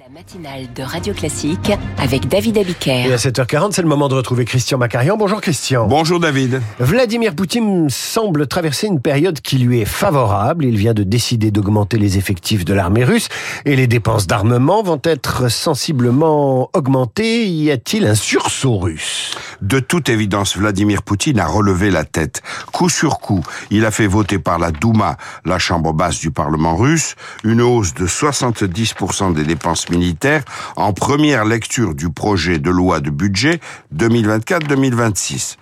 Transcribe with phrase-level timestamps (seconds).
[0.00, 3.12] La matinale de Radio Classique avec David Et Abiker.
[3.12, 5.18] à 7h40, c'est le moment de retrouver Christian Macarian.
[5.18, 5.86] Bonjour Christian.
[5.88, 6.62] Bonjour David.
[6.78, 10.64] Vladimir Poutine semble traverser une période qui lui est favorable.
[10.64, 13.28] Il vient de décider d'augmenter les effectifs de l'armée russe
[13.66, 17.46] et les dépenses d'armement vont être sensiblement augmentées.
[17.46, 19.36] Y a-t-il un sursaut russe?
[19.60, 22.40] De toute évidence, Vladimir Poutine a relevé la tête.
[22.72, 26.76] Coup sur coup, il a fait voter par la Douma, la chambre basse du Parlement
[26.76, 30.44] russe, une hausse de 70% des dépenses militaires
[30.76, 33.60] en première lecture du projet de loi de budget
[33.94, 35.56] 2024-2026.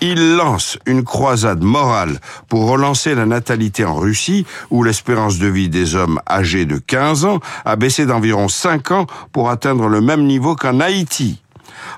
[0.00, 2.18] Il lance une croisade morale
[2.48, 7.24] pour relancer la natalité en Russie, où l'espérance de vie des hommes âgés de 15
[7.24, 11.42] ans a baissé d'environ 5 ans pour atteindre le même niveau qu'en Haïti.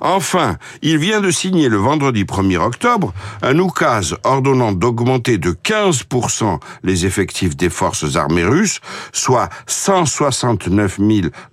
[0.01, 6.59] Enfin, il vient de signer le vendredi 1er octobre un oukase ordonnant d'augmenter de 15%
[6.83, 8.81] les effectifs des forces armées russes,
[9.13, 10.99] soit 169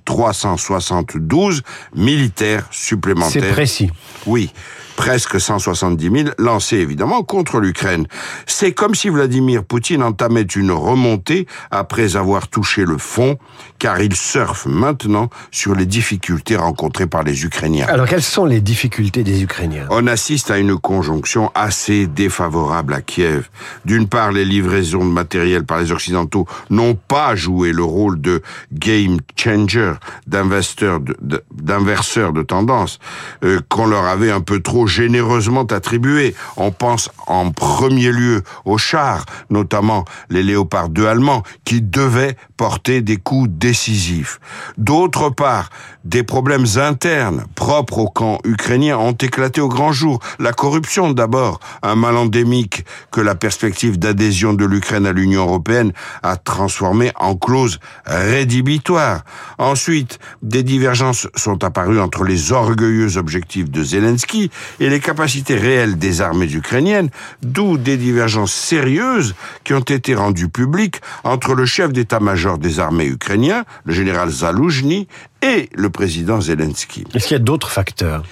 [0.06, 1.64] 372
[1.96, 3.54] militaires C'est supplémentaires.
[3.54, 3.90] précis.
[4.26, 4.52] Oui,
[4.95, 8.08] presque 170 000 lancés évidemment contre l'Ukraine.
[8.45, 13.38] C'est comme si Vladimir Poutine entamait une remontée après avoir touché le fond,
[13.80, 17.88] car il surfe maintenant sur les difficultés rencontrées par les Ukrainiens.
[17.88, 19.88] Alors quelles sont les difficultés des Ukrainiens?
[19.89, 23.49] On assiste à une conjonction assez défavorable à Kiev.
[23.83, 28.41] D'une part, les livraisons de matériel par les Occidentaux n'ont pas joué le rôle de
[28.71, 29.91] game changer,
[30.27, 32.99] d'investeurs de- d'inverseurs de, tendance,
[33.43, 36.36] euh, qu'on leur avait un peu trop généreusement attribué.
[36.55, 43.02] On pense en premier lieu aux chars, notamment les Léopard 2 allemands, qui devaient porter
[43.02, 44.39] des coups décisifs.
[44.77, 45.69] D'autre part,
[46.05, 50.19] des problèmes internes propres au camp ukrainien ont éclaté au grand jour.
[50.38, 55.91] La corruption d'abord, un mal endémique que la perspective d'adhésion de l'Ukraine à l'Union européenne
[56.21, 59.23] a transformé en clause rédhibitoire.
[59.58, 65.97] Ensuite, des divergences sont apparues entre les orgueilleux objectifs de Zelensky et les capacités réelles
[65.97, 67.09] des armées ukrainiennes,
[67.41, 69.33] d'où des divergences sérieuses
[69.64, 75.08] qui ont été rendues publiques entre le chef d'état-major des armées ukrainiens, le général Zaloujny,
[75.45, 77.04] et le président Zelensky.
[77.14, 78.23] Est-ce qu'il y a d'autres facteurs?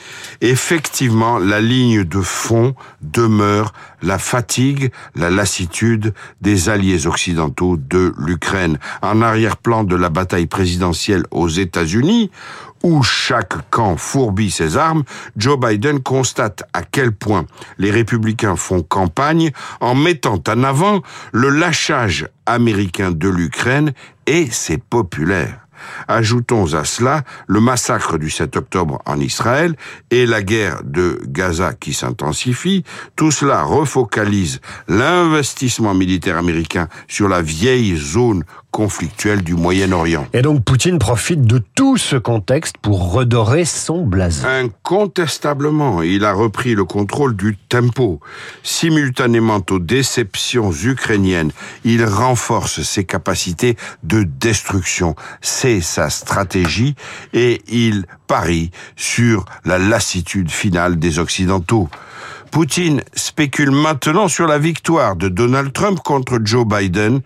[0.42, 8.80] Effectivement, la ligne de fond demeure la fatigue, la lassitude des alliés occidentaux de l'Ukraine.
[9.04, 12.32] En arrière-plan de la bataille présidentielle aux États-Unis,
[12.82, 15.04] où chaque camp fourbit ses armes,
[15.38, 17.46] Joe Biden constate à quel point
[17.78, 23.94] les républicains font campagne en mettant en avant le lâchage américain de l'Ukraine
[24.26, 25.63] et ses populaires.
[26.08, 29.76] Ajoutons à cela le massacre du 7 octobre en Israël
[30.12, 32.84] et la guerre de Gaza qui s'intensifie.
[33.16, 38.44] Tout cela refocalise l'investissement militaire américain sur la vieille zone
[38.74, 40.28] conflictuelle du Moyen-Orient.
[40.34, 44.48] Et donc Poutine profite de tout ce contexte pour redorer son blason.
[44.48, 48.20] Incontestablement, il a repris le contrôle du tempo.
[48.64, 51.52] Simultanément aux déceptions ukrainiennes,
[51.86, 55.16] il renforce ses capacités de destruction.
[55.42, 56.96] C'est sa stratégie
[57.32, 61.90] et il parie sur la lassitude finale des Occidentaux.
[62.50, 67.22] Poutine spécule maintenant sur la victoire de Donald Trump contre Joe Biden,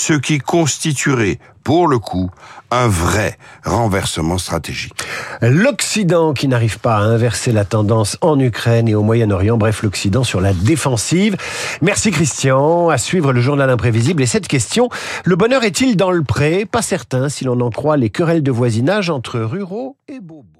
[0.00, 2.30] ce qui constituerait, pour le coup,
[2.70, 4.94] un vrai renversement stratégique.
[5.42, 10.24] L'Occident qui n'arrive pas à inverser la tendance en Ukraine et au Moyen-Orient, bref l'Occident
[10.24, 11.36] sur la défensive.
[11.82, 14.88] Merci Christian, à suivre le journal imprévisible et cette question,
[15.24, 16.64] le bonheur est-il dans le pré?
[16.64, 20.59] Pas certain si l'on en croit les querelles de voisinage entre ruraux et bobos.